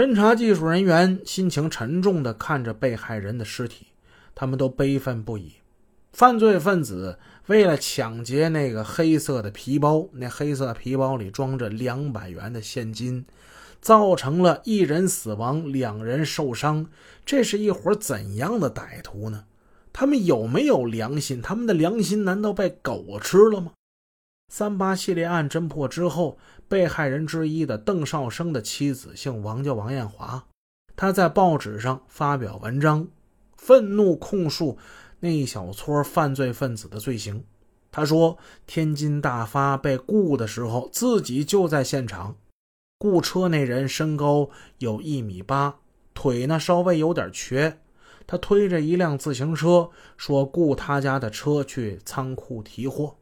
[0.00, 3.88] 侦查技术人员心情沉重地看着被害人的尸体，
[4.34, 5.56] 他们都悲愤不已。
[6.14, 13.26] 犯罪分子为了抢劫那个黑色的皮包，那黑色皮包里装着两百元的现金，
[13.82, 16.86] 造成了一人死亡，两人受伤。
[17.26, 19.44] 这是一伙怎样的歹徒呢？
[19.92, 21.42] 他们有没有良心？
[21.42, 23.72] 他们的良心难道被狗吃了吗？
[24.50, 26.36] 三八系列案侦破之后，
[26.68, 30.44] 被害人之一的邓少生的妻子姓王，叫王艳华，
[30.96, 33.06] 她在报纸上发表文章，
[33.56, 34.76] 愤怒控诉。
[35.20, 37.44] 那一小撮犯罪分子的罪行，
[37.92, 42.34] 他说：天津大发被雇的时候，自己就在现场。
[42.98, 45.76] 雇车那人身高有一米八，
[46.12, 47.78] 腿呢稍微有点瘸。
[48.26, 53.14] 他推着一辆自行车，说雇他家的车去仓库提货。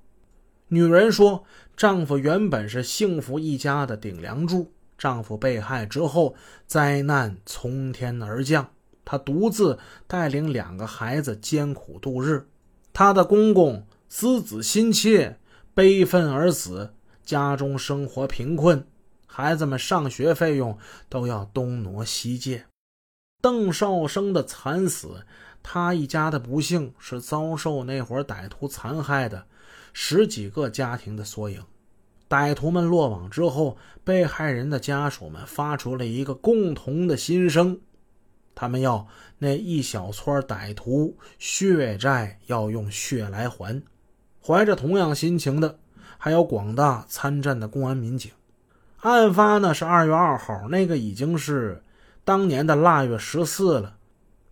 [0.69, 1.45] 女人说，
[1.77, 6.35] 丈夫原本是幸福一家的顶梁柱，丈夫被害之后，
[6.67, 8.69] 灾难从天而降。
[9.05, 12.47] 她独自带领两个孩子艰苦度日，
[12.93, 15.39] 她的公公思子心切，
[15.73, 16.93] 悲愤而死，
[17.25, 18.85] 家中生活贫困，
[19.27, 20.77] 孩子们上学费用
[21.09, 22.67] 都要东挪西借。
[23.41, 25.25] 邓少生的惨死，
[25.63, 29.47] 他一家的不幸是遭受那伙歹徒残害的
[30.01, 31.61] 十几个家庭的缩影。
[32.29, 37.81] 歹徒们落网之后，被害人的家属们发出了一个共同的心声。
[38.55, 43.83] 他们要那一小撮歹徒血债要用血来还，
[44.41, 45.81] 怀着同样心情的
[46.17, 48.31] 还有广大参战的公安民警。
[49.01, 51.83] 案发呢是二月二号，那个已经是
[52.25, 53.98] 当年的腊月十四了，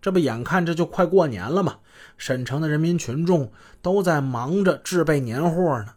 [0.07, 1.79] 这不眼看着就快过年了嘛？
[2.17, 5.95] 沈城的人民群众都在忙着置备年货呢，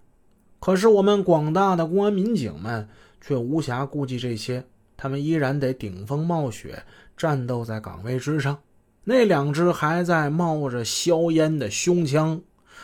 [0.59, 2.89] 可是我们广大的公安民警们
[3.21, 4.65] 却无暇顾及这些，
[4.97, 6.83] 他们依然得顶风冒雪。
[7.17, 8.59] 战斗在岗位之上，
[9.05, 12.43] 那两只还在冒着硝烟的胸腔，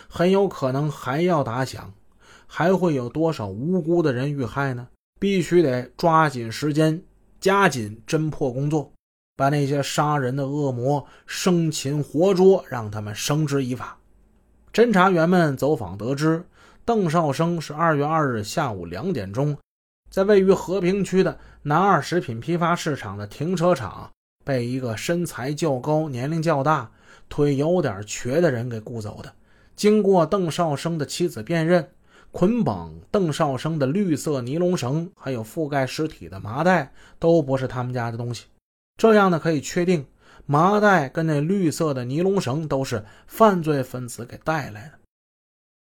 [0.08, 1.92] 很有可能还要打响，
[2.46, 4.86] 还会有多少无辜的人遇害呢？
[5.18, 7.02] 必须得抓紧时间，
[7.40, 8.92] 加紧侦破工作，
[9.36, 13.98] 把那些杀人的恶魔生擒活捉，让他们绳之以法。
[14.72, 16.44] 侦查员们走访得知，
[16.84, 19.56] 邓少生是二月二日下午两点钟，
[20.10, 24.10] 在位于和平区的南二食品批发市场的停车场。
[24.44, 26.88] 被一个身材较高、年龄较大、
[27.28, 29.32] 腿有点瘸的人给雇走的。
[29.74, 31.88] 经过邓少生的妻子辨认，
[32.30, 38.44] 捆绑邓少生的绿色尼龙绳，还有覆盖尸体的麻袋，都不是他们家的东西。
[38.96, 40.06] 这样呢，可以确定
[40.46, 44.92] 麻袋跟那绿色的尼龙绳都是犯罪分子给带来的。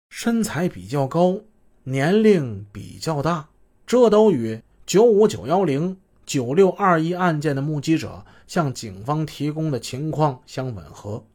[0.10, 1.42] 身材比较高，
[1.84, 3.50] 年龄比较大，
[3.86, 5.98] 这都与九五九幺零。
[6.26, 11.26] 九六二一案件的目击者向警方提供的情况相吻合，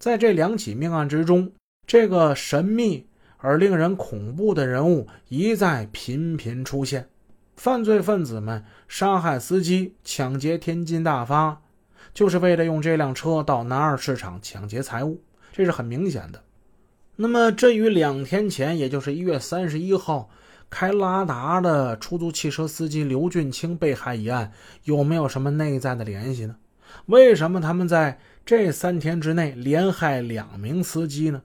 [0.00, 1.52] 在这两起命案之中，
[1.86, 3.06] 这个神秘
[3.36, 7.08] 而令人恐怖的人物一再频频出现。
[7.62, 11.62] 犯罪分子们杀害司机、抢劫天津大发，
[12.12, 16.42] 就是为了用这辆车到南二市场抢劫财物，这是很明显的。
[17.14, 20.28] 那么，这与两天前，也就是一月三十一号。
[20.68, 24.50] 开拉达的出租汽车司机刘俊清被害一案
[24.82, 26.56] 有没有什么内在的联系呢？
[27.06, 31.42] 为什么他们在这三天之内连害两名司机呢？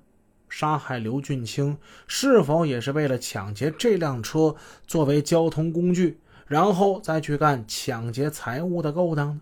[0.49, 1.77] 杀害刘俊清
[2.07, 9.41] 是否也是为了抢劫这辆车作为交通工具，然后再去干抢劫财物的勾当呢？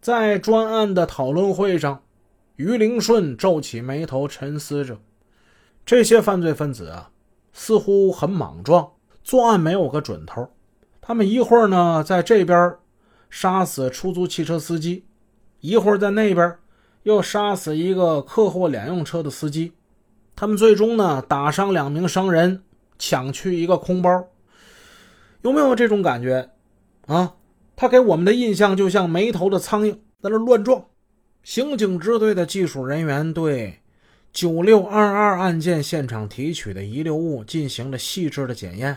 [0.00, 2.02] 在专案的讨论会上，
[2.56, 5.00] 于灵顺皱起眉头沉思着：
[5.84, 7.10] 这些犯罪分子啊，
[7.52, 8.92] 似乎很莽撞。
[9.24, 10.48] 作案没有个准头，
[11.00, 12.76] 他们一会儿呢在这边
[13.28, 15.04] 杀死出租汽车司机，
[15.60, 16.56] 一会儿在那边
[17.02, 19.72] 又杀死一个客货两用车的司机，
[20.40, 22.62] 他们最终呢打伤两名商人，
[22.96, 24.28] 抢去一个空包，
[25.42, 26.50] 有没有这种感觉
[27.06, 27.34] 啊？
[27.74, 30.84] 他给我们的印象就像没头的苍蝇在那乱撞。
[31.42, 33.80] 刑警支队的技术人员对
[34.32, 38.96] 九六二二案件现场提取的遗留物进行了细致的检验。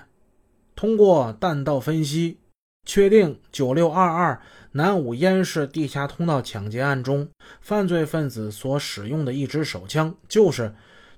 [0.75, 2.37] 通过弹道分析，
[2.85, 4.39] 确定九六二二
[4.73, 7.27] 南五烟市地下通道抢劫案中，
[7.61, 10.71] 犯罪分子所使用的一支手枪，就是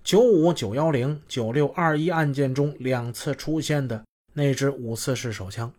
[0.03, 4.03] 九五九幺零九六二一案件中两次出现的
[4.33, 5.71] 那支五四式手枪。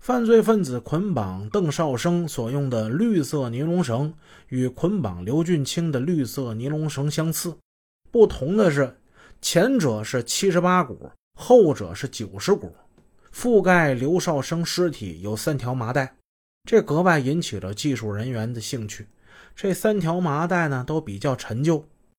[0.00, 4.14] 犯罪分子捆绑邓少生所用的绿色尼龙绳，
[4.48, 7.54] 与捆绑刘俊清的绿色尼龙绳相似，
[8.10, 8.96] 不同的是，
[9.42, 12.74] 前者是七十八股，后者是九十股。
[13.30, 16.16] 覆盖刘少生尸体有三条麻袋，
[16.64, 19.06] 这格外引起了技术人员的兴趣。
[19.54, 21.86] 这三条麻袋呢，都比较陈旧，